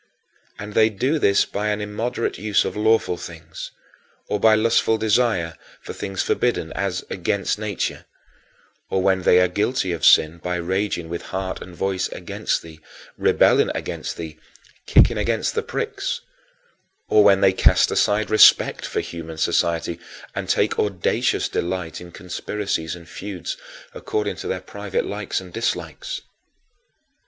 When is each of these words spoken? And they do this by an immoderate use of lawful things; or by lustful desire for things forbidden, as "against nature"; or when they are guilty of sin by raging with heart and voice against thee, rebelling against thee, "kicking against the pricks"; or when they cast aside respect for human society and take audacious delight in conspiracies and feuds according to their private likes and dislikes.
And 0.57 0.73
they 0.73 0.89
do 0.89 1.19
this 1.19 1.45
by 1.45 1.67
an 1.67 1.79
immoderate 1.79 2.39
use 2.39 2.65
of 2.65 2.75
lawful 2.75 3.17
things; 3.17 3.69
or 4.27 4.39
by 4.39 4.55
lustful 4.55 4.97
desire 4.97 5.55
for 5.79 5.93
things 5.93 6.23
forbidden, 6.23 6.73
as 6.73 7.05
"against 7.11 7.59
nature"; 7.59 8.05
or 8.89 9.03
when 9.03 9.21
they 9.21 9.39
are 9.39 9.47
guilty 9.47 9.91
of 9.91 10.03
sin 10.03 10.39
by 10.39 10.55
raging 10.55 11.07
with 11.07 11.21
heart 11.29 11.61
and 11.61 11.75
voice 11.75 12.07
against 12.07 12.63
thee, 12.63 12.79
rebelling 13.15 13.69
against 13.75 14.17
thee, 14.17 14.39
"kicking 14.87 15.19
against 15.19 15.53
the 15.53 15.61
pricks"; 15.61 16.21
or 17.07 17.23
when 17.23 17.41
they 17.41 17.53
cast 17.53 17.91
aside 17.91 18.31
respect 18.31 18.87
for 18.87 19.01
human 19.01 19.37
society 19.37 19.99
and 20.33 20.49
take 20.49 20.79
audacious 20.79 21.47
delight 21.47 22.01
in 22.01 22.11
conspiracies 22.11 22.95
and 22.95 23.07
feuds 23.07 23.55
according 23.93 24.35
to 24.35 24.47
their 24.47 24.61
private 24.61 25.05
likes 25.05 25.39
and 25.39 25.53
dislikes. 25.53 26.21